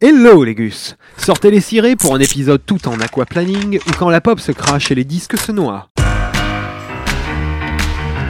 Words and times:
Hello 0.00 0.44
les 0.44 0.54
gus 0.54 0.96
Sortez 1.18 1.50
les 1.50 1.60
cirés 1.60 1.94
pour 1.96 2.14
un 2.14 2.20
épisode 2.20 2.62
tout 2.64 2.88
en 2.88 2.98
aquaplaning 3.00 3.78
ou 3.86 3.90
quand 3.98 4.08
la 4.08 4.20
pop 4.22 4.40
se 4.40 4.50
crache 4.52 4.90
et 4.90 4.94
les 4.94 5.04
disques 5.04 5.36
se 5.36 5.52
noient. 5.52 5.88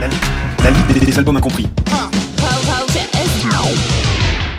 La, 0.00 0.08
li- 0.08 0.16
la 0.64 0.70
liste 0.70 0.92
des, 0.92 1.06
des 1.06 1.18
albums 1.18 1.36
incompris. 1.36 1.68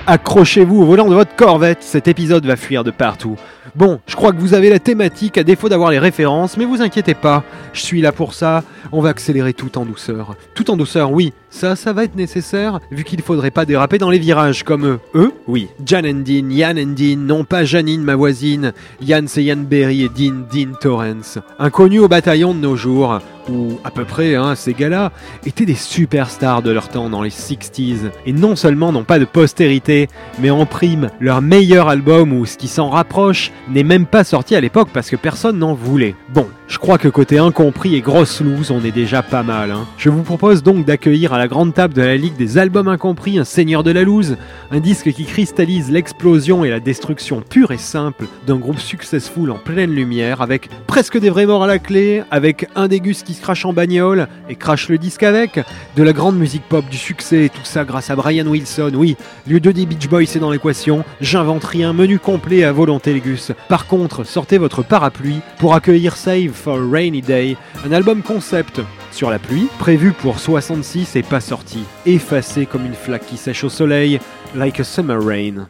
Accrochez-vous 0.08 0.82
au 0.82 0.86
volant 0.86 1.10
de 1.10 1.14
votre 1.14 1.36
corvette, 1.36 1.84
cet 1.84 2.08
épisode 2.08 2.46
va 2.46 2.56
fuir 2.56 2.84
de 2.84 2.92
partout. 2.92 3.36
Bon, 3.76 4.00
je 4.08 4.16
crois 4.16 4.32
que 4.32 4.40
vous 4.40 4.54
avez 4.54 4.70
la 4.70 4.80
thématique 4.80 5.38
à 5.38 5.44
défaut 5.44 5.70
d'avoir 5.70 5.92
les 5.92 6.00
références, 6.00 6.58
mais 6.58 6.66
vous 6.66 6.82
inquiétez 6.82 7.14
pas, 7.14 7.44
je 7.74 7.82
suis 7.82 8.02
là 8.02 8.12
pour 8.12 8.34
ça, 8.34 8.64
on 8.92 9.02
va 9.02 9.10
accélérer 9.10 9.54
tout 9.54 9.78
en 9.78 9.86
douceur. 9.86 10.36
Tout 10.56 10.72
en 10.72 10.78
douceur, 10.78 11.12
oui, 11.12 11.32
ça, 11.50 11.76
ça 11.76 11.94
va 11.94 12.04
être 12.04 12.16
nécessaire, 12.16 12.80
vu 12.92 13.04
qu'il 13.04 13.22
faudrait 13.22 13.52
pas 13.52 13.66
déraper 13.66 13.98
dans 13.98 14.10
les 14.10 14.20
virages 14.20 14.64
comme 14.64 14.86
eux. 14.86 15.00
Eux 15.16 15.32
Oui. 15.48 15.68
Jan 15.86 16.00
and 16.06 16.24
Dean, 16.26 16.50
Yann 16.50 16.80
and 16.80 16.94
Dean, 16.96 17.18
non 17.18 17.44
pas 17.44 17.64
Janine, 17.64 18.04
ma 18.04 18.16
voisine. 18.16 18.74
Yann, 19.02 19.28
c'est 19.28 19.44
Yann 19.44 19.64
Berry 19.64 20.04
et 20.04 20.10
Dean, 20.10 20.46
Dean 20.52 20.74
Torrance. 20.80 21.38
Inconnus 21.60 22.02
au 22.02 22.08
bataillon 22.08 22.54
de 22.54 22.60
nos 22.60 22.76
jours, 22.76 23.20
ou 23.52 23.80
à 23.84 23.92
peu 23.92 24.06
près, 24.06 24.36
hein, 24.36 24.56
ces 24.56 24.74
gars-là, 24.74 25.12
étaient 25.46 25.66
des 25.66 25.76
superstars 25.76 26.62
de 26.62 26.72
leur 26.72 26.90
temps 26.90 27.10
dans 27.10 27.22
les 27.22 27.30
60s. 27.30 28.12
Et 28.26 28.34
non 28.34 28.56
seulement 28.56 28.92
n'ont 28.92 29.04
pas 29.04 29.20
de 29.20 29.26
postérité, 29.26 30.08
mais 30.40 30.50
en 30.50 30.66
prime, 30.66 31.10
leur 31.20 31.42
meilleur 31.42 31.90
album 31.90 32.34
ou 32.34 32.46
ce 32.46 32.58
qui 32.58 32.68
s'en 32.68 32.90
rapproche 32.90 33.52
n'est 33.70 33.84
même 33.84 34.06
pas 34.06 34.24
sorti 34.24 34.56
à 34.56 34.62
l'époque 34.62 34.90
parce 34.94 35.10
que 35.10 35.16
personne 35.16 35.60
n'en 35.60 35.74
voulait. 35.74 36.16
Bon, 36.34 36.48
je 36.72 36.78
crois 36.78 36.98
que 36.98 37.10
côté 37.10 37.38
incompris 37.38 37.96
et 37.96 38.02
grosse 38.02 38.40
loose, 38.40 38.72
on 38.72 38.82
est 38.86 38.94
déjà 38.94 39.22
pas 39.22 39.44
mal. 39.44 39.72
hein. 39.72 39.86
Je 39.98 40.10
vous 40.10 40.24
propose 40.24 40.64
donc 40.64 40.86
d'accueillir 40.86 41.34
à 41.34 41.38
la 41.38 41.50
grande 41.50 41.74
table 41.74 41.94
de 41.94 42.02
la 42.02 42.16
Ligue 42.16 42.38
des 42.38 42.58
albums 42.58 42.88
incompris 42.88 43.38
un 43.38 43.44
seigneur 43.44 43.84
de 43.84 43.92
la 43.92 44.04
loose, 44.04 44.38
un 44.72 44.80
disque 44.80 45.12
qui 45.12 45.26
cristallise 45.26 45.92
l'explosion 45.92 46.64
et 46.64 46.70
la 46.70 46.80
destruction 46.80 47.42
pure 47.42 47.72
et 47.72 47.78
simple 47.78 48.26
d'un 48.48 48.56
groupe 48.56 48.80
successful 48.80 49.52
en 49.52 49.58
pleine 49.58 49.92
lumière, 49.92 50.42
avec 50.42 50.70
presque 50.88 51.20
des 51.20 51.30
vrais 51.30 51.46
morts 51.46 51.66
à 51.66 51.68
la 51.68 51.78
clé, 51.78 52.24
avec 52.32 52.66
un 52.78 52.88
des 52.88 53.02
gus 53.02 53.24
qui 53.24 53.34
se 53.34 53.42
crache 53.42 53.66
en 53.66 53.74
bagnole 53.74 54.30
et 54.48 54.56
crache 54.56 54.88
le 54.88 54.98
disque 54.98 55.24
avec, 55.24 55.60
de 55.98 56.04
la 56.04 56.14
grande 56.14 56.38
musique 56.38 56.64
pop 56.70 56.88
du 56.90 56.98
succès, 56.98 57.46
et 57.46 57.50
tout 57.50 57.66
ça 57.66 57.84
grâce 57.84 58.10
à 58.10 58.16
Brian 58.16 58.48
Wilson. 58.48 58.92
Oui, 58.96 59.18
lieu 59.46 59.60
de 59.60 59.72
des 59.72 59.86
Beach 59.86 60.08
Boys 60.08 60.26
c'est 60.26 60.40
dans 60.40 60.52
l'équation, 60.52 61.04
j'invente 61.20 61.66
rien, 61.66 61.92
menu 61.92 62.18
complet 62.18 62.64
à 62.64 62.72
volonté 62.72 63.14
les 63.14 63.20
gus. 63.20 63.52
Par 63.68 63.88
contre, 63.88 64.24
sortez 64.24 64.58
votre 64.58 64.84
parapluie 64.84 65.42
pour 65.60 65.74
accueillir 65.74 66.16
Save 66.16 66.61
for 66.62 66.80
Rainy 66.80 67.22
Day, 67.22 67.58
un 67.86 67.92
album 67.92 68.22
concept 68.22 68.82
sur 69.12 69.32
la 69.32 69.40
pluie, 69.40 69.68
prévu 69.80 70.12
pour 70.12 70.40
66 70.40 71.16
et 71.16 71.24
pas 71.24 71.42
sorti, 71.42 71.80
effacé 72.06 72.68
comme 72.68 72.86
une 72.86 72.94
flaque 72.94 73.26
qui 73.26 73.38
sèche 73.38 73.64
au 73.64 73.70
soleil, 73.70 74.20
like 74.56 74.80
a 74.80 74.84
summer 74.84 75.20
rain. 75.20 75.68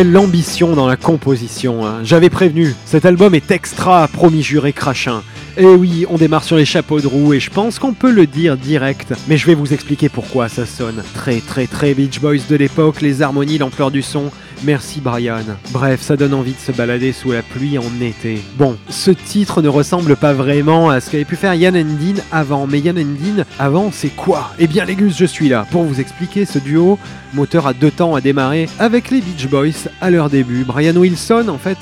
Quelle 0.00 0.16
ambition 0.16 0.74
dans 0.74 0.88
la 0.88 0.96
composition, 0.96 1.84
hein. 1.84 1.98
j'avais 2.04 2.30
prévenu, 2.30 2.74
cet 2.86 3.04
album 3.04 3.34
est 3.34 3.50
extra, 3.50 4.08
promis 4.08 4.42
juré 4.42 4.72
crachin. 4.72 5.22
Et 5.58 5.66
oui, 5.66 6.06
on 6.08 6.16
démarre 6.16 6.42
sur 6.42 6.56
les 6.56 6.64
chapeaux 6.64 7.00
de 7.02 7.06
roue 7.06 7.34
et 7.34 7.38
je 7.38 7.50
pense 7.50 7.78
qu'on 7.78 7.92
peut 7.92 8.10
le 8.10 8.26
dire 8.26 8.56
direct, 8.56 9.12
mais 9.28 9.36
je 9.36 9.44
vais 9.44 9.54
vous 9.54 9.74
expliquer 9.74 10.08
pourquoi 10.08 10.48
ça 10.48 10.64
sonne. 10.64 11.02
Très 11.12 11.40
très 11.40 11.66
très 11.66 11.92
Beach 11.92 12.18
Boys 12.18 12.38
de 12.48 12.56
l'époque, 12.56 13.02
les 13.02 13.20
harmonies, 13.20 13.58
l'ampleur 13.58 13.90
du 13.90 14.00
son. 14.00 14.30
Merci 14.62 15.00
Brian. 15.00 15.44
Bref, 15.70 16.02
ça 16.02 16.16
donne 16.16 16.34
envie 16.34 16.52
de 16.52 16.58
se 16.58 16.72
balader 16.72 17.12
sous 17.12 17.32
la 17.32 17.42
pluie 17.42 17.78
en 17.78 18.00
été. 18.00 18.42
Bon, 18.56 18.76
ce 18.90 19.10
titre 19.10 19.62
ne 19.62 19.68
ressemble 19.68 20.16
pas 20.16 20.34
vraiment 20.34 20.90
à 20.90 21.00
ce 21.00 21.10
qu'avait 21.10 21.24
pu 21.24 21.36
faire 21.36 21.54
Yann 21.54 21.74
Dean 21.74 22.20
avant, 22.30 22.66
mais 22.66 22.80
Yann 22.80 22.96
Dean 22.96 23.44
avant 23.58 23.90
c'est 23.92 24.14
quoi? 24.14 24.50
Eh 24.58 24.66
bien 24.66 24.84
les 24.84 24.96
je 25.08 25.24
suis 25.24 25.48
là 25.48 25.66
pour 25.70 25.84
vous 25.84 25.98
expliquer 25.98 26.44
ce 26.44 26.58
duo 26.58 26.98
moteur 27.32 27.66
à 27.66 27.72
deux 27.72 27.90
temps 27.90 28.14
à 28.14 28.20
démarrer 28.20 28.68
avec 28.78 29.10
les 29.10 29.20
Beach 29.20 29.48
Boys 29.48 29.88
à 30.00 30.10
leur 30.10 30.30
début. 30.30 30.64
Brian 30.64 30.96
Wilson, 30.96 31.46
en 31.48 31.58
fait, 31.58 31.78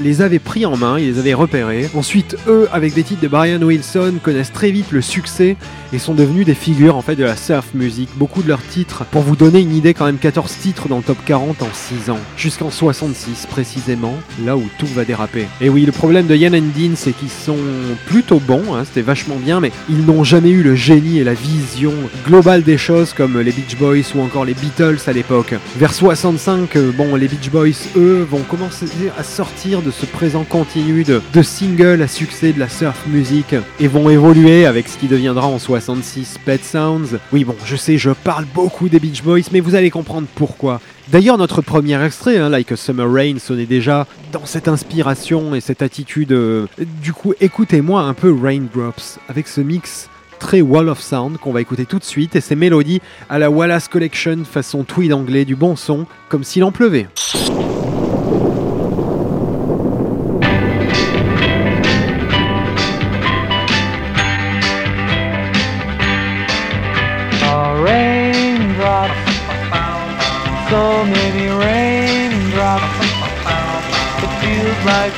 les 0.00 0.22
avait 0.22 0.38
pris 0.38 0.64
en 0.64 0.76
main, 0.76 0.98
il 0.98 1.06
les 1.06 1.18
avait 1.18 1.34
repérés. 1.34 1.90
Ensuite, 1.94 2.36
eux, 2.46 2.68
avec 2.72 2.94
des 2.94 3.02
titres 3.02 3.20
de 3.20 3.28
Brian 3.28 3.60
Wilson, 3.60 4.14
connaissent 4.22 4.52
très 4.52 4.70
vite 4.70 4.90
le 4.90 5.02
succès 5.02 5.56
et 5.92 5.98
sont 5.98 6.14
devenus 6.14 6.46
des 6.46 6.54
figures 6.54 6.96
en 6.96 7.02
fait 7.02 7.16
de 7.16 7.24
la 7.24 7.36
surf 7.36 7.74
music. 7.74 8.08
Beaucoup 8.16 8.42
de 8.42 8.48
leurs 8.48 8.66
titres, 8.66 9.04
pour 9.10 9.22
vous 9.22 9.36
donner 9.36 9.60
une 9.60 9.74
idée, 9.74 9.94
quand 9.94 10.06
même 10.06 10.18
14 10.18 10.56
titres 10.58 10.88
dans 10.88 10.98
le 10.98 11.02
top 11.02 11.18
40 11.24 11.62
en 11.62 11.68
6 11.72 12.10
ans, 12.10 12.18
jusqu'en 12.36 12.70
66 12.70 13.46
précisément, 13.46 14.16
là 14.44 14.56
où 14.56 14.64
tout 14.78 14.86
va 14.86 15.04
déraper. 15.04 15.46
Et 15.60 15.68
oui, 15.68 15.84
le 15.84 15.92
problème 15.92 16.26
de 16.26 16.34
Yann 16.34 16.54
and 16.54 16.72
Dean, 16.76 16.92
c'est 16.94 17.12
qu'ils 17.12 17.30
sont 17.30 17.58
plutôt 18.06 18.40
bons, 18.40 18.74
hein, 18.74 18.84
c'était 18.84 19.02
vachement 19.02 19.36
bien, 19.36 19.60
mais 19.60 19.72
ils 19.88 20.04
n'ont 20.04 20.24
jamais 20.24 20.50
eu 20.50 20.62
le 20.62 20.74
génie 20.74 21.18
et 21.18 21.24
la 21.24 21.34
vision 21.34 21.92
globale 22.26 22.62
des 22.62 22.78
choses 22.78 23.12
comme 23.12 23.38
les 23.40 23.52
Beach 23.52 23.76
Boys 23.76 24.14
ou 24.14 24.20
encore 24.20 24.44
les 24.44 24.54
Beatles 24.54 24.98
à 25.06 25.12
l'époque. 25.12 25.54
Vers 25.76 25.92
65, 25.92 26.76
euh, 26.76 26.92
bon, 26.92 27.16
les 27.16 27.28
Beach 27.28 27.50
Boys, 27.50 27.88
eux, 27.96 28.26
vont 28.28 28.42
commencer 28.42 28.86
à 29.18 29.22
sortir 29.22 29.82
de 29.82 29.90
ce 29.90 30.06
présent 30.06 30.44
continu 30.44 31.04
de, 31.04 31.20
singles 31.42 32.02
à 32.02 32.08
succès 32.08 32.52
de 32.52 32.60
la 32.60 32.68
surf 32.68 33.06
music 33.06 33.54
et 33.80 33.88
vont 33.88 34.08
évoluer 34.10 34.66
avec 34.66 34.88
ce 34.88 34.96
qui 34.96 35.08
deviendra 35.08 35.46
en 35.46 35.58
66 35.58 36.38
Pet 36.44 36.64
Sounds. 36.64 37.18
Oui, 37.32 37.44
bon, 37.44 37.56
je 37.64 37.76
sais, 37.76 37.98
je 37.98 38.10
parle 38.10 38.44
beaucoup 38.54 38.88
des 38.88 39.00
Beach 39.00 39.22
Boys, 39.22 39.40
mais 39.52 39.60
vous 39.60 39.74
allez 39.74 39.90
comprendre 39.90 40.26
pourquoi. 40.34 40.80
D'ailleurs, 41.08 41.36
notre 41.36 41.60
premier 41.62 42.02
extrait, 42.04 42.38
hein, 42.38 42.48
Like 42.48 42.72
a 42.72 42.76
Summer 42.76 43.10
Rain, 43.12 43.38
sonnait 43.38 43.66
déjà 43.66 44.06
dans 44.32 44.46
cette 44.46 44.68
inspiration 44.68 45.54
et 45.54 45.60
cette 45.60 45.82
attitude. 45.82 46.32
euh, 46.32 46.66
Du 47.02 47.12
coup, 47.12 47.34
écoutez-moi 47.40 48.02
un 48.02 48.14
peu 48.14 48.32
Raindrops 48.32 49.18
avec 49.28 49.48
ce 49.48 49.60
mix 49.60 50.08
très 50.38 50.60
Wall 50.60 50.88
of 50.88 51.00
Sound 51.00 51.38
qu'on 51.38 51.52
va 51.52 51.60
écouter 51.60 51.86
tout 51.86 51.98
de 51.98 52.04
suite 52.04 52.34
et 52.34 52.40
ces 52.40 52.56
mélodies 52.56 53.00
à 53.28 53.38
la 53.38 53.50
Wallace 53.50 53.88
Collection 53.88 54.38
façon 54.44 54.84
tweed 54.84 55.12
anglais 55.12 55.44
du 55.44 55.54
bon 55.54 55.76
son, 55.76 56.06
comme 56.28 56.44
s'il 56.44 56.64
en 56.64 56.72
pleuvait. 56.72 57.08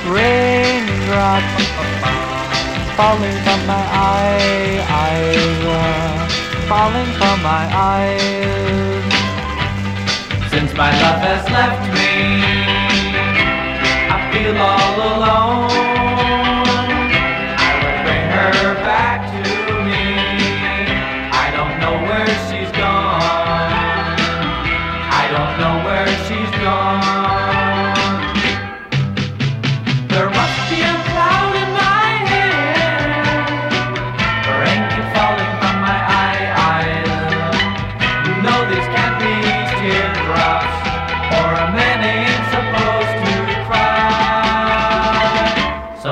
Raindrops 0.06 1.64
falling 2.96 3.36
from 3.44 3.60
my 3.66 3.84
eye- 4.10 4.84
eyes. 5.04 5.64
Uh, 5.64 6.28
falling 6.68 7.10
from 7.20 7.36
my 7.42 7.64
eyes. 7.92 9.02
Since 10.50 10.70
my 10.74 10.90
love 11.02 11.20
has 11.28 11.44
left 11.50 11.84
me, 11.96 12.12
I 14.14 14.18
feel 14.32 14.56
all 14.56 14.96
alone. 15.12 15.73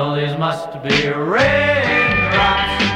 These 0.02 0.36
must 0.36 0.82
be 0.82 1.08
raindrops, 1.08 2.91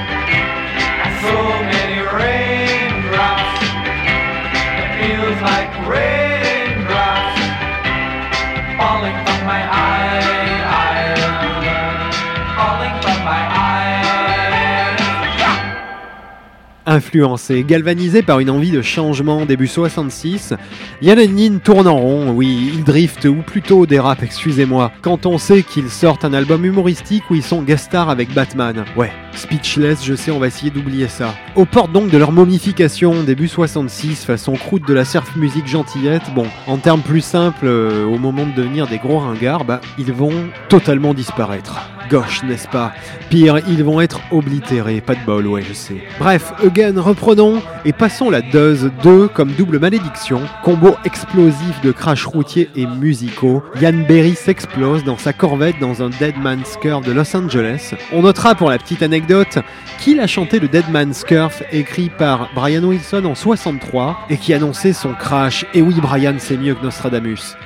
Influencé, 16.89 17.65
galvanisé 17.65 18.23
par 18.23 18.39
une 18.39 18.49
envie 18.49 18.71
de 18.71 18.81
changement 18.81 19.45
début 19.45 19.67
66, 19.67 20.55
Yann 21.03 21.19
Nin 21.19 21.59
tourne 21.59 21.89
en 21.89 21.97
rond, 21.97 22.31
oui, 22.31 22.71
il 22.75 22.85
drift 22.85 23.25
ou 23.25 23.43
plutôt 23.43 23.87
dérape, 23.87 24.23
excusez-moi, 24.23 24.93
quand 25.03 25.27
on 25.27 25.37
sait 25.37 25.65
qu'ils 25.65 25.91
sortent 25.91 26.25
un 26.25 26.33
album 26.33 26.65
humoristique 26.65 27.29
où 27.29 27.35
ils 27.35 27.43
sont 27.43 27.63
guest 27.63 27.87
stars 27.87 28.09
avec 28.09 28.33
Batman. 28.33 28.85
Ouais, 28.97 29.11
speechless, 29.33 30.05
je 30.05 30.15
sais, 30.15 30.31
on 30.31 30.39
va 30.39 30.47
essayer 30.47 30.71
d'oublier 30.71 31.09
ça. 31.09 31.35
Aux 31.57 31.65
portes 31.65 31.91
donc 31.91 32.09
de 32.09 32.19
leur 32.19 32.31
momification 32.31 33.25
début 33.25 33.49
66, 33.49 34.25
façon 34.25 34.53
croûte 34.53 34.87
de 34.87 34.95
la 34.95 35.05
surf 35.05 35.35
musique 35.35 35.67
gentillette, 35.67 36.33
bon, 36.37 36.47
en 36.69 36.77
termes 36.77 37.03
plus 37.03 37.21
simples, 37.21 37.67
euh, 37.67 38.05
au 38.05 38.19
moment 38.19 38.47
de 38.47 38.53
devenir 38.53 38.87
des 38.87 38.99
gros 38.99 39.19
ringards, 39.19 39.65
bah, 39.65 39.81
ils 39.99 40.13
vont 40.13 40.51
totalement 40.69 41.15
disparaître. 41.15 41.96
Gauche, 42.11 42.43
n'est-ce 42.45 42.69
pas 42.69 42.93
Pire, 43.31 43.59
ils 43.69 43.83
vont 43.83 44.01
être 44.01 44.21
oblitérés, 44.31 45.01
pas 45.01 45.15
de 45.15 45.25
bol, 45.25 45.47
ouais, 45.47 45.63
je 45.63 45.73
sais. 45.73 46.03
Bref, 46.19 46.53
again, 46.65 47.01
reprenons 47.01 47.63
et 47.85 47.93
passons 47.93 48.31
la 48.31 48.41
Duzz 48.41 48.91
2 49.03 49.29
comme 49.29 49.53
double 49.53 49.79
malédiction, 49.79 50.43
combo 50.63 50.97
explosif 51.05 51.81
de 51.83 51.93
crash 51.93 52.27
routiers 52.27 52.71
et 52.77 52.87
musicaux. 52.87 53.63
Yann 53.81 54.05
Berry 54.05 54.35
s'explose 54.35 55.05
dans 55.05 55.19
sa 55.19 55.33
corvette 55.33 55.79
dans 55.81 56.03
un 56.03 56.11
Dead 56.11 56.37
Man's 56.39 56.77
Curve 56.81 57.05
de 57.05 57.13
Los 57.13 57.37
Angeles. 57.37 57.95
On 58.13 58.23
notera 58.23 58.55
pour 58.55 58.71
la 58.71 58.79
petite 58.79 59.03
anecdote 59.03 59.59
qu'il 59.99 60.21
a 60.21 60.27
chanté 60.27 60.61
le 60.61 60.69
Dead 60.69 60.89
Man's 60.91 61.25
Curve 61.25 61.63
écrit 61.73 62.11
par 62.11 62.51
Brian 62.55 62.85
Wilson 62.85 63.25
en 63.25 63.35
63 63.35 64.27
et 64.31 64.37
qui 64.37 64.55
annonçait 64.55 64.93
son 64.93 65.15
crash. 65.15 65.65
Et 65.75 65.83
oui, 65.83 65.95
Brian, 66.01 66.37
c'est 66.39 66.57
mieux 66.57 66.75
que 66.75 66.83
Nostradamus. 66.83 67.57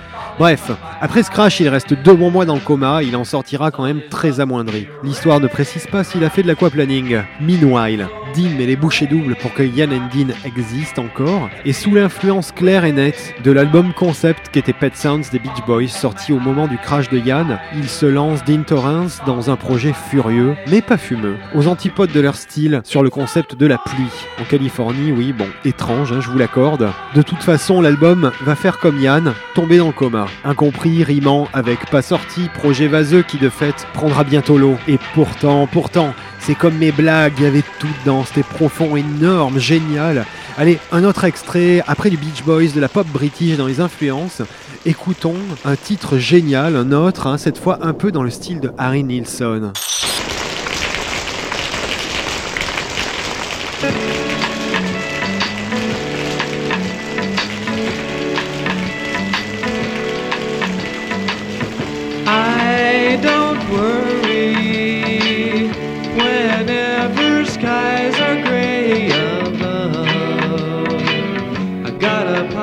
Bref, 0.41 0.71
après 1.03 1.23
ce 1.23 1.31
crash, 1.31 1.61
il 1.61 1.69
reste 1.69 1.93
deux 1.93 2.15
bons 2.15 2.31
mois 2.31 2.47
dans 2.47 2.55
le 2.55 2.61
coma, 2.61 3.03
il 3.03 3.15
en 3.15 3.25
sortira 3.25 3.71
quand 3.71 3.85
même 3.85 4.01
très 4.09 4.41
amoindri. 4.41 4.89
L'histoire 5.05 5.39
ne 5.39 5.49
précise 5.49 5.87
pas 5.87 6.03
s'il 6.03 6.25
a 6.25 6.31
fait 6.31 6.43
de 6.43 6.47
l'aquaplaning. 6.47 7.21
Meanwhile, 7.43 8.09
Dean 8.35 8.57
met 8.57 8.65
les 8.65 8.77
bouchées 8.77 9.07
doubles 9.07 9.35
pour 9.35 9.53
que 9.53 9.63
Yann 9.63 9.93
and 9.93 10.09
Dean 10.15 10.33
existent 10.47 11.03
encore, 11.03 11.51
et 11.67 11.75
sous 11.75 11.95
l'influence 11.95 12.53
claire 12.53 12.87
et 12.87 12.93
nette 12.93 13.35
de 13.45 13.51
l'album 13.51 13.93
concept 13.93 14.49
qu'était 14.49 14.73
Pet 14.73 14.97
Sounds 14.97 15.31
des 15.31 15.39
Beach 15.39 15.63
Boys, 15.67 15.89
sorti 15.89 16.33
au 16.33 16.39
moment 16.39 16.69
du 16.69 16.79
crash 16.79 17.11
de 17.11 17.19
Yann, 17.19 17.59
il 17.77 17.89
se 17.89 18.07
lance 18.07 18.43
Dean 18.45 18.63
Torrance 18.63 19.21
dans 19.27 19.51
un 19.51 19.57
projet 19.57 19.93
furieux, 19.93 20.55
mais 20.69 20.81
pas 20.81 20.97
fumeux, 20.97 21.37
aux 21.55 21.67
antipodes 21.67 22.13
de 22.13 22.21
leur 22.21 22.37
style 22.37 22.81
sur 22.85 23.03
le 23.03 23.11
concept 23.11 23.57
de 23.57 23.67
la 23.67 23.77
pluie. 23.77 24.27
En 24.41 24.45
Californie, 24.45 25.13
oui, 25.13 25.35
bon, 25.35 25.49
étrange, 25.67 26.13
hein, 26.13 26.21
je 26.21 26.31
vous 26.31 26.39
l'accorde. 26.39 26.89
De 27.15 27.23
toute 27.23 27.43
façon, 27.43 27.83
l'album 27.83 28.31
va 28.43 28.55
faire 28.55 28.79
comme 28.79 29.01
Yann, 29.01 29.35
tomber 29.55 29.77
dans 29.77 29.89
le 29.89 29.93
coma. 29.93 30.30
Incompris, 30.45 31.05
rimant 31.05 31.49
avec 31.53 31.91
pas 31.91 32.03
sorti, 32.03 32.49
projet 32.55 32.89
vaseux 32.89 33.23
qui 33.23 33.39
de 33.39 33.49
fait 33.49 33.87
prendra 33.93 34.25
bientôt 34.25 34.59
l'eau. 34.59 34.77
Et 34.89 34.99
pourtant, 35.15 35.67
pourtant, 35.67 36.15
c'est 36.41 36.55
comme 36.55 36.77
mes 36.77 36.93
blagues, 36.93 37.35
il 37.39 37.45
y 37.45 37.47
avait 37.47 37.65
tout 37.79 37.89
dedans, 38.03 38.25
c'était 38.25 38.43
profond, 38.43 38.97
énorme, 38.97 39.59
génial. 39.59 40.25
Allez, 40.57 40.79
un 40.93 41.05
autre 41.05 41.25
extrait, 41.25 41.83
après 41.87 42.11
du 42.11 42.17
Beach 42.17 42.43
Boys, 42.45 42.73
de 42.75 42.81
la 42.81 42.89
pop 42.89 43.07
british 43.07 43.57
dans 43.57 43.67
les 43.67 43.81
influences, 43.81 44.43
écoutons 44.87 45.37
un 45.65 45.77
titre 45.77 46.19
génial, 46.19 46.77
un 46.77 46.93
autre, 46.93 47.27
hein, 47.27 47.39
cette 47.39 47.59
fois 47.59 47.79
un 47.83 47.93
peu 47.93 48.11
dans 48.11 48.23
le 48.23 48.31
style 48.31 48.61
de 48.61 48.71
Harry 48.79 49.05
Nilsson. 49.05 49.73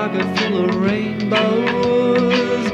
Pocket 0.07 0.39
full 0.39 0.69
of 0.69 0.75
rainbows 0.75 2.66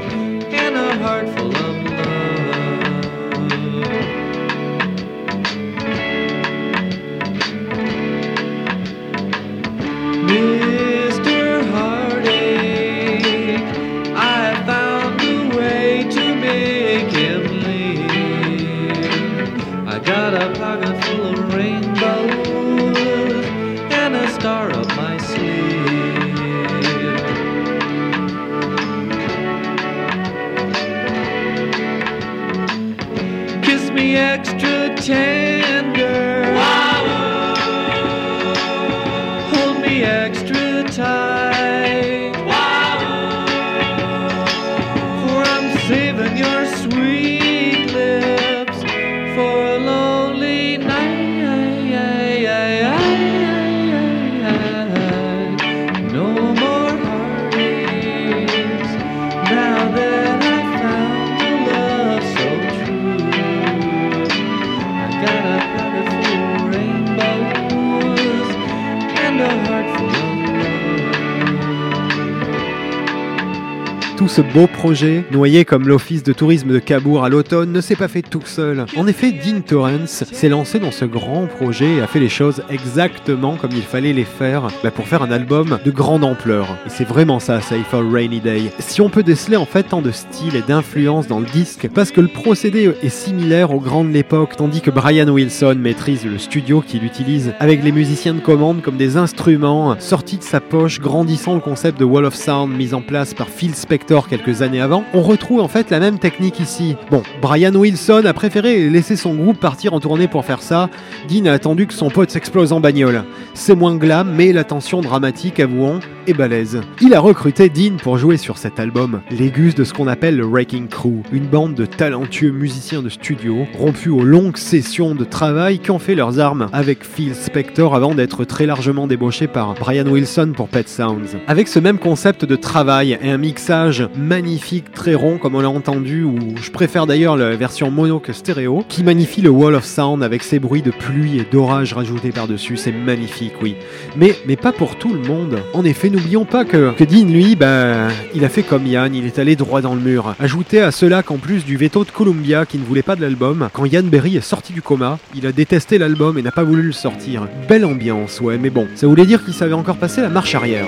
ce 74.33 74.41
beau 74.41 74.65
projet, 74.65 75.23
noyé 75.29 75.63
comme 75.63 75.87
l'office 75.87 76.23
de 76.23 76.33
tourisme 76.33 76.69
de 76.69 76.79
Cabourg 76.79 77.23
à 77.23 77.29
l'automne, 77.29 77.71
ne 77.71 77.81
s'est 77.81 77.95
pas 77.95 78.07
fait 78.07 78.23
tout 78.23 78.41
seul. 78.43 78.87
En 78.97 79.05
effet, 79.05 79.31
Dean 79.31 79.61
Torrance 79.61 80.23
s'est 80.31 80.49
lancé 80.49 80.79
dans 80.79 80.89
ce 80.89 81.05
grand 81.05 81.45
projet 81.45 81.97
et 81.97 82.01
a 82.01 82.07
fait 82.07 82.19
les 82.19 82.29
choses 82.29 82.63
exactement 82.67 83.57
comme 83.57 83.73
il 83.73 83.83
fallait 83.83 84.11
les 84.11 84.23
faire 84.23 84.69
bah, 84.83 84.89
pour 84.89 85.07
faire 85.07 85.21
un 85.21 85.29
album 85.29 85.77
de 85.85 85.91
grande 85.91 86.23
ampleur. 86.23 86.65
Et 86.87 86.89
c'est 86.89 87.07
vraiment 87.07 87.39
ça, 87.39 87.61
Safe 87.61 87.85
for 87.91 88.03
Rainy 88.11 88.39
Day. 88.39 88.71
Si 88.79 89.01
on 89.01 89.09
peut 89.11 89.21
déceler 89.21 89.55
en 89.55 89.67
fait 89.67 89.83
tant 89.83 90.01
de 90.01 90.09
style 90.09 90.55
et 90.55 90.63
d'influence 90.63 91.27
dans 91.27 91.39
le 91.39 91.45
disque, 91.45 91.87
parce 91.93 92.09
que 92.09 92.21
le 92.21 92.27
procédé 92.27 92.91
est 93.03 93.09
similaire 93.09 93.69
au 93.69 93.79
grand 93.79 94.03
de 94.03 94.09
l'époque, 94.09 94.55
tandis 94.57 94.81
que 94.81 94.89
Brian 94.89 95.27
Wilson 95.27 95.75
maîtrise 95.77 96.25
le 96.25 96.39
studio 96.39 96.81
qu'il 96.81 97.03
utilise 97.03 97.53
avec 97.59 97.83
les 97.83 97.91
musiciens 97.91 98.33
de 98.33 98.39
commande 98.39 98.81
comme 98.81 98.97
des 98.97 99.15
instruments 99.15 99.95
sortis 99.99 100.37
de 100.37 100.43
sa 100.43 100.59
poche, 100.59 100.99
grandissant 100.99 101.53
le 101.53 101.61
concept 101.61 101.99
de 101.99 102.05
Wall 102.05 102.25
of 102.25 102.33
Sound 102.33 102.75
mis 102.75 102.95
en 102.95 103.01
place 103.01 103.35
par 103.35 103.47
Phil 103.47 103.75
Spector 103.75 104.22
Quelques 104.27 104.61
années 104.61 104.81
avant, 104.81 105.03
on 105.13 105.21
retrouve 105.21 105.59
en 105.59 105.67
fait 105.67 105.89
la 105.89 105.99
même 105.99 106.19
technique 106.19 106.59
ici. 106.59 106.95
Bon, 107.11 107.23
Brian 107.41 107.73
Wilson 107.73 108.23
a 108.25 108.33
préféré 108.33 108.89
laisser 108.89 109.15
son 109.15 109.35
groupe 109.35 109.59
partir 109.59 109.93
en 109.93 109.99
tournée 109.99 110.27
pour 110.27 110.45
faire 110.45 110.61
ça. 110.61 110.89
Dean 111.29 111.45
a 111.45 111.51
attendu 111.51 111.87
que 111.87 111.93
son 111.93 112.09
pote 112.09 112.31
s'explose 112.31 112.73
en 112.73 112.79
bagnole. 112.79 113.23
C'est 113.53 113.75
moins 113.75 113.95
glam, 113.95 114.33
mais 114.35 114.53
la 114.53 114.63
tension 114.63 115.01
dramatique, 115.01 115.59
avouons, 115.59 115.99
est 116.27 116.33
balèze. 116.33 116.81
Il 117.01 117.13
a 117.13 117.19
recruté 117.19 117.69
Dean 117.69 117.97
pour 118.01 118.17
jouer 118.17 118.37
sur 118.37 118.57
cet 118.57 118.79
album, 118.79 119.21
l'égus 119.29 119.75
de 119.75 119.83
ce 119.83 119.93
qu'on 119.93 120.07
appelle 120.07 120.37
le 120.37 120.45
Wrecking 120.45 120.87
Crew, 120.87 121.21
une 121.31 121.47
bande 121.47 121.75
de 121.75 121.85
talentueux 121.85 122.51
musiciens 122.51 123.01
de 123.01 123.09
studio, 123.09 123.65
rompus 123.77 124.11
aux 124.11 124.23
longues 124.23 124.57
sessions 124.57 125.15
de 125.15 125.23
travail 125.23 125.79
qui 125.79 125.91
ont 125.91 125.99
fait 125.99 126.15
leurs 126.15 126.39
armes 126.39 126.69
avec 126.73 127.03
Phil 127.03 127.35
Spector 127.35 127.95
avant 127.95 128.15
d'être 128.15 128.45
très 128.45 128.65
largement 128.65 129.07
débauchés 129.07 129.47
par 129.47 129.73
Brian 129.73 130.05
Wilson 130.05 130.53
pour 130.55 130.69
Pet 130.69 130.87
Sounds. 130.87 131.37
Avec 131.47 131.67
ce 131.67 131.79
même 131.79 131.99
concept 131.99 132.45
de 132.45 132.55
travail 132.55 133.17
et 133.21 133.29
un 133.29 133.37
mixage 133.37 134.07
magnifique, 134.15 134.91
très 134.91 135.15
rond 135.15 135.37
comme 135.37 135.55
on 135.55 135.61
l'a 135.61 135.69
entendu, 135.69 136.23
ou 136.23 136.37
je 136.61 136.71
préfère 136.71 137.05
d'ailleurs 137.07 137.37
la 137.37 137.55
version 137.55 137.91
mono 137.91 138.19
que 138.19 138.33
stéréo, 138.33 138.83
qui 138.87 139.03
magnifie 139.03 139.41
le 139.41 139.49
Wall 139.49 139.75
of 139.75 139.85
Sound 139.85 140.23
avec 140.23 140.43
ses 140.43 140.59
bruits 140.59 140.81
de 140.81 140.91
pluie 140.91 141.39
et 141.39 141.47
d'orage 141.49 141.93
rajoutés 141.93 142.31
par-dessus, 142.31 142.77
c'est 142.77 142.91
magnifique, 142.91 143.53
oui. 143.61 143.75
Mais, 144.15 144.35
mais 144.47 144.55
pas 144.55 144.71
pour 144.71 144.97
tout 144.97 145.13
le 145.13 145.21
monde. 145.21 145.59
En 145.73 145.83
effet, 145.85 146.09
n'oublions 146.09 146.45
pas 146.45 146.65
que, 146.65 146.91
que 146.93 147.03
Dean, 147.03 147.25
lui, 147.25 147.55
ben, 147.55 148.09
il 148.35 148.45
a 148.45 148.49
fait 148.49 148.63
comme 148.63 148.85
Yann, 148.85 149.13
il 149.13 149.25
est 149.25 149.39
allé 149.39 149.55
droit 149.55 149.81
dans 149.81 149.95
le 149.95 150.01
mur. 150.01 150.35
Ajoutez 150.39 150.81
à 150.81 150.91
cela 150.91 151.23
qu'en 151.23 151.37
plus 151.37 151.65
du 151.65 151.77
veto 151.77 152.03
de 152.03 152.11
Columbia 152.11 152.65
qui 152.65 152.77
ne 152.77 152.83
voulait 152.83 153.01
pas 153.01 153.15
de 153.15 153.21
l'album, 153.21 153.69
quand 153.73 153.85
Yann 153.85 154.07
Berry 154.07 154.37
est 154.37 154.41
sorti 154.41 154.73
du 154.73 154.81
coma, 154.81 155.19
il 155.35 155.45
a 155.47 155.51
détesté 155.51 155.97
l'album 155.97 156.37
et 156.37 156.41
n'a 156.41 156.51
pas 156.51 156.63
voulu 156.63 156.83
le 156.83 156.91
sortir. 156.91 157.47
Belle 157.67 157.85
ambiance, 157.85 158.39
ouais, 158.41 158.57
mais 158.57 158.69
bon, 158.69 158.87
ça 158.95 159.07
voulait 159.07 159.25
dire 159.25 159.43
qu'il 159.43 159.53
savait 159.53 159.73
encore 159.73 159.97
passer 159.97 160.21
la 160.21 160.29
marche 160.29 160.55
arrière. 160.55 160.87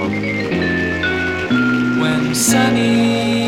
sunny. 2.36 3.45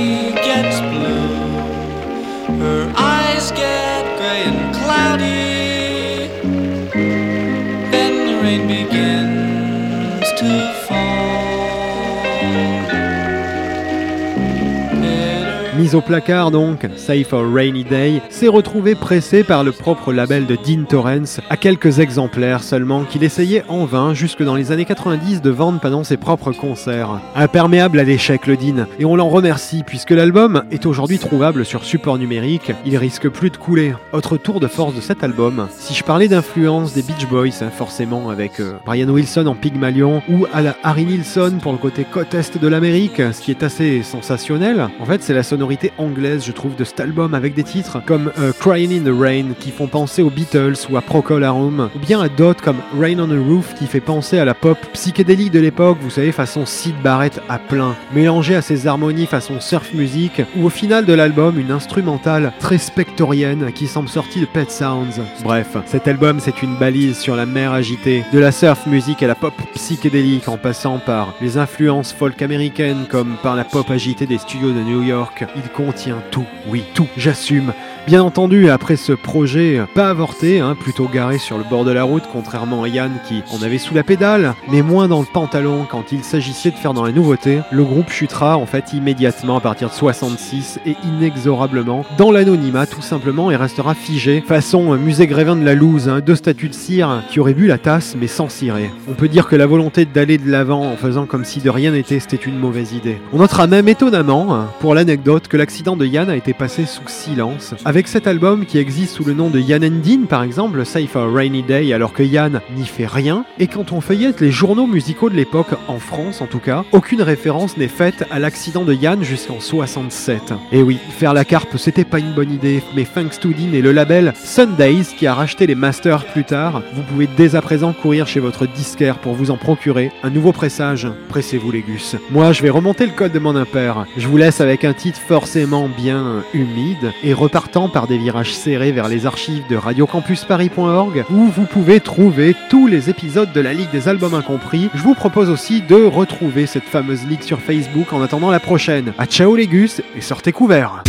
Au 15.93 16.01
placard 16.01 16.51
donc, 16.51 16.85
Safe 16.97 17.27
for 17.27 17.45
Rainy 17.49 17.85
Day, 17.85 18.21
s'est 18.29 18.49
retrouvé 18.49 18.93
pressé 18.93 19.43
par 19.43 19.63
le 19.63 19.71
propre 19.71 20.11
label 20.11 20.45
de 20.45 20.55
Dean 20.55 20.83
Torrance 20.83 21.39
à 21.49 21.55
quelques 21.55 21.99
exemplaires 21.99 22.61
seulement 22.61 23.03
qu'il 23.05 23.23
essayait 23.23 23.63
en 23.69 23.85
vain 23.85 24.13
jusque 24.13 24.43
dans 24.43 24.55
les 24.55 24.73
années 24.73 24.85
90 24.85 25.41
de 25.41 25.49
vendre 25.49 25.79
pendant 25.79 26.03
ses 26.03 26.17
propres 26.17 26.51
concerts. 26.51 27.21
Imperméable 27.35 27.99
à 27.99 28.03
l'échec 28.03 28.47
le 28.47 28.57
Dean, 28.57 28.85
et 28.99 29.05
on 29.05 29.15
l'en 29.15 29.29
remercie 29.29 29.83
puisque 29.85 30.11
l'album 30.11 30.63
est 30.71 30.85
aujourd'hui 30.85 31.19
trouvable 31.19 31.63
sur 31.63 31.85
support 31.85 32.17
numérique, 32.17 32.73
il 32.85 32.97
risque 32.97 33.29
plus 33.29 33.49
de 33.49 33.57
couler. 33.57 33.93
Autre 34.11 34.35
tour 34.35 34.59
de 34.59 34.67
force 34.67 34.93
de 34.93 35.01
cet 35.01 35.23
album, 35.23 35.67
si 35.77 35.93
je 35.93 36.03
parlais 36.03 36.27
d'influence 36.27 36.93
des 36.93 37.01
Beach 37.01 37.27
Boys, 37.27 37.61
hein, 37.61 37.69
forcément 37.69 38.29
avec 38.29 38.59
euh, 38.59 38.73
Brian 38.85 39.09
Wilson 39.09 39.47
en 39.47 39.55
Pygmalion 39.55 40.21
ou 40.27 40.47
à 40.53 40.61
la 40.61 40.75
Harry 40.83 41.05
Nilsson 41.05 41.59
pour 41.61 41.71
le 41.71 41.77
côté 41.77 42.03
côte 42.03 42.33
est 42.33 42.57
de 42.57 42.67
l'Amérique, 42.67 43.21
ce 43.31 43.41
qui 43.41 43.51
est 43.51 43.63
assez 43.63 44.03
sensationnel, 44.03 44.89
en 44.99 45.05
fait 45.05 45.23
c'est 45.23 45.33
la 45.33 45.43
sonorité 45.43 45.76
anglaise, 45.97 46.45
je 46.45 46.51
trouve, 46.51 46.75
de 46.75 46.83
cet 46.83 46.99
album 46.99 47.33
avec 47.33 47.53
des 47.53 47.63
titres 47.63 48.01
comme 48.05 48.31
euh, 48.39 48.51
Crying 48.59 49.01
in 49.01 49.03
the 49.03 49.15
Rain 49.15 49.53
qui 49.59 49.71
font 49.71 49.87
penser 49.87 50.21
aux 50.21 50.29
Beatles 50.29 50.75
ou 50.89 50.97
à 50.97 51.01
Procol 51.01 51.43
Harum, 51.43 51.89
ou 51.95 51.99
bien 51.99 52.21
à 52.21 52.29
d'autres 52.29 52.63
comme 52.63 52.77
Rain 52.99 53.19
on 53.19 53.31
a 53.31 53.39
Roof 53.39 53.75
qui 53.75 53.87
fait 53.87 53.99
penser 53.99 54.39
à 54.39 54.45
la 54.45 54.53
pop 54.53 54.77
psychédélique 54.93 55.51
de 55.51 55.59
l'époque, 55.59 55.97
vous 56.01 56.09
savez, 56.09 56.31
façon 56.31 56.65
Sid 56.65 56.95
Barrett 57.03 57.41
à 57.49 57.59
plein, 57.59 57.95
mélangée 58.13 58.55
à 58.55 58.61
ses 58.61 58.87
harmonies 58.87 59.25
façon 59.25 59.59
surf 59.59 59.93
music, 59.93 60.41
ou 60.55 60.65
au 60.65 60.69
final 60.69 61.05
de 61.05 61.13
l'album 61.13 61.59
une 61.59 61.71
instrumentale 61.71 62.53
très 62.59 62.77
spectorienne 62.77 63.71
qui 63.73 63.87
semble 63.87 64.09
sortie 64.09 64.41
de 64.41 64.45
Pet 64.45 64.69
Sounds. 64.71 65.21
Bref, 65.43 65.77
cet 65.85 66.07
album 66.07 66.39
c'est 66.39 66.61
une 66.61 66.75
balise 66.75 67.17
sur 67.17 67.35
la 67.35 67.45
mer 67.45 67.73
agitée, 67.73 68.23
de 68.33 68.39
la 68.39 68.51
surf 68.51 68.85
music 68.87 69.23
à 69.23 69.27
la 69.27 69.35
pop 69.35 69.53
psychédélique 69.75 70.47
en 70.47 70.57
passant 70.57 70.99
par 70.99 71.33
les 71.41 71.57
influences 71.57 72.13
folk 72.13 72.41
américaines 72.41 73.05
comme 73.09 73.35
par 73.43 73.55
la 73.55 73.63
pop 73.63 73.89
agitée 73.89 74.25
des 74.25 74.37
studios 74.37 74.71
de 74.71 74.81
New 74.81 75.03
York. 75.03 75.45
Contient 75.67 76.17
tout, 76.31 76.45
oui, 76.67 76.83
tout, 76.93 77.07
j'assume. 77.17 77.73
Bien 78.07 78.23
entendu, 78.23 78.69
après 78.69 78.95
ce 78.95 79.11
projet 79.11 79.81
pas 79.93 80.09
avorté, 80.09 80.59
hein, 80.61 80.77
plutôt 80.79 81.07
garé 81.07 81.37
sur 81.37 81.57
le 81.57 81.65
bord 81.65 81.83
de 81.83 81.91
la 81.91 82.03
route, 82.03 82.23
contrairement 82.31 82.83
à 82.83 82.87
Yann 82.87 83.11
qui 83.27 83.43
en 83.51 83.61
avait 83.61 83.77
sous 83.77 83.93
la 83.93 84.03
pédale, 84.03 84.53
mais 84.71 84.81
moins 84.81 85.07
dans 85.07 85.19
le 85.19 85.25
pantalon 85.25 85.85
quand 85.89 86.11
il 86.11 86.23
s'agissait 86.23 86.71
de 86.71 86.77
faire 86.77 86.93
dans 86.93 87.03
la 87.03 87.11
nouveauté, 87.11 87.59
le 87.69 87.83
groupe 87.83 88.09
chutera 88.09 88.57
en 88.57 88.65
fait 88.65 88.93
immédiatement 88.93 89.57
à 89.57 89.61
partir 89.61 89.89
de 89.89 89.93
66 89.93 90.79
et 90.85 90.95
inexorablement 91.03 92.05
dans 92.17 92.31
l'anonymat 92.31 92.85
tout 92.85 93.01
simplement 93.01 93.51
et 93.51 93.57
restera 93.57 93.93
figé, 93.93 94.41
façon 94.41 94.93
euh, 94.93 94.97
musée 94.97 95.27
Grévin 95.27 95.57
de 95.57 95.65
la 95.65 95.75
Louse, 95.75 96.07
hein, 96.07 96.21
deux 96.25 96.35
statues 96.35 96.69
de 96.69 96.73
cire 96.73 97.23
qui 97.29 97.41
auraient 97.41 97.53
bu 97.53 97.67
la 97.67 97.77
tasse 97.77 98.15
mais 98.17 98.27
sans 98.27 98.47
cirer. 98.47 98.89
On 99.09 99.13
peut 99.15 99.27
dire 99.27 99.47
que 99.47 99.57
la 99.57 99.65
volonté 99.65 100.05
d'aller 100.05 100.37
de 100.37 100.49
l'avant 100.49 100.85
en 100.85 100.95
faisant 100.95 101.25
comme 101.25 101.43
si 101.43 101.59
de 101.59 101.69
rien 101.69 101.91
n'était, 101.91 102.19
c'était 102.19 102.37
une 102.37 102.57
mauvaise 102.57 102.93
idée. 102.93 103.19
On 103.33 103.39
notera 103.39 103.67
même 103.67 103.87
étonnamment, 103.87 104.55
hein, 104.55 104.69
pour 104.79 104.95
l'anecdote, 104.95 105.47
que 105.47 105.56
l'accident 105.57 105.97
de 105.97 106.05
Yann 106.05 106.29
a 106.29 106.35
été 106.35 106.53
passé 106.53 106.85
sous 106.85 107.07
silence, 107.07 107.73
avec 107.85 108.07
cet 108.07 108.27
album 108.27 108.65
qui 108.65 108.77
existe 108.77 109.15
sous 109.15 109.25
le 109.25 109.33
nom 109.33 109.49
de 109.49 109.59
Yann 109.59 109.83
and 109.83 110.01
Dean 110.05 110.25
par 110.29 110.43
exemple, 110.43 110.85
Safe 110.85 111.15
a 111.15 111.25
Rainy 111.25 111.63
Day, 111.63 111.93
alors 111.93 112.13
que 112.13 112.23
Yann 112.23 112.61
n'y 112.75 112.85
fait 112.85 113.07
rien, 113.07 113.45
et 113.59 113.67
quand 113.67 113.91
on 113.91 114.01
feuillette 114.01 114.39
les 114.39 114.51
journaux 114.51 114.87
musicaux 114.87 115.29
de 115.29 115.35
l'époque, 115.35 115.73
en 115.87 115.99
France 115.99 116.41
en 116.41 116.47
tout 116.47 116.59
cas, 116.59 116.85
aucune 116.91 117.21
référence 117.21 117.77
n'est 117.77 117.87
faite 117.87 118.25
à 118.31 118.39
l'accident 118.39 118.85
de 118.85 118.93
Yann 118.93 119.23
jusqu'en 119.23 119.59
67. 119.59 120.53
Et 120.71 120.81
oui, 120.81 120.97
faire 121.17 121.33
la 121.33 121.43
carpe 121.43 121.77
c'était 121.77 122.05
pas 122.05 122.19
une 122.19 122.33
bonne 122.33 122.51
idée, 122.51 122.83
mais 122.95 123.05
thanks 123.05 123.39
to 123.39 123.49
Dean 123.49 123.73
et 123.73 123.81
le 123.81 123.91
label 123.91 124.33
Sundays 124.35 125.15
qui 125.17 125.27
a 125.27 125.33
racheté 125.33 125.67
les 125.67 125.75
masters 125.75 126.25
plus 126.25 126.43
tard, 126.43 126.83
vous 126.93 127.01
pouvez 127.03 127.27
dès 127.35 127.55
à 127.55 127.61
présent 127.61 127.93
courir 127.93 128.27
chez 128.27 128.39
votre 128.39 128.67
disquaire 128.67 129.17
pour 129.17 129.33
vous 129.33 129.51
en 129.51 129.57
procurer 129.57 130.11
un 130.23 130.29
nouveau 130.29 130.51
pressage. 130.51 131.07
Pressez-vous 131.29 131.71
les 131.71 131.81
gus. 131.81 132.15
Moi 132.29 132.51
je 132.51 132.61
vais 132.61 132.69
remonter 132.69 133.05
le 133.05 133.11
code 133.11 133.31
de 133.31 133.39
mon 133.39 133.55
impair. 133.55 134.05
Je 134.17 134.27
vous 134.27 134.37
laisse 134.37 134.61
avec 134.61 134.83
un 134.85 134.93
titre 134.93 135.19
forcément 135.47 135.87
bien 135.87 136.43
humide 136.53 137.13
et 137.23 137.33
repartant 137.33 137.87
par 137.87 138.05
des 138.05 138.17
virages 138.17 138.53
serrés 138.53 138.91
vers 138.91 139.07
les 139.07 139.25
archives 139.25 139.65
de 139.69 139.77
radiocampusparis.org 139.77 141.23
où 141.29 141.45
vous 141.47 141.63
pouvez 141.63 142.01
trouver 142.01 142.53
tous 142.69 142.85
les 142.85 143.09
épisodes 143.09 143.53
de 143.53 143.61
la 143.61 143.71
Ligue 143.71 143.89
des 143.89 144.09
Albums 144.09 144.33
Incompris. 144.33 144.89
Je 144.93 145.01
vous 145.01 145.13
propose 145.13 145.49
aussi 145.49 145.81
de 145.81 146.03
retrouver 146.03 146.65
cette 146.65 146.83
fameuse 146.83 147.25
ligue 147.25 147.43
sur 147.43 147.61
Facebook 147.61 148.11
en 148.11 148.21
attendant 148.21 148.51
la 148.51 148.59
prochaine. 148.59 149.13
A 149.17 149.25
ciao 149.25 149.55
les 149.55 149.67
gus 149.67 150.01
et 150.17 150.21
sortez 150.21 150.51
couverts 150.51 151.01